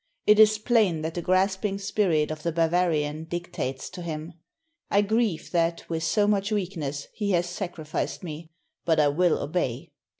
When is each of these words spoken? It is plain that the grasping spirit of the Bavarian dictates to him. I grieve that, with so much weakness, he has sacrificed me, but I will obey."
It 0.25 0.39
is 0.39 0.57
plain 0.57 1.03
that 1.03 1.13
the 1.13 1.21
grasping 1.21 1.77
spirit 1.77 2.31
of 2.31 2.41
the 2.41 2.51
Bavarian 2.51 3.25
dictates 3.25 3.87
to 3.91 4.01
him. 4.01 4.33
I 4.89 5.03
grieve 5.03 5.51
that, 5.51 5.87
with 5.89 6.01
so 6.03 6.25
much 6.25 6.51
weakness, 6.51 7.07
he 7.13 7.33
has 7.33 7.47
sacrificed 7.47 8.23
me, 8.23 8.49
but 8.83 8.99
I 8.99 9.09
will 9.09 9.37
obey." 9.37 9.91